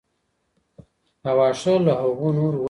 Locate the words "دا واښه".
1.23-1.73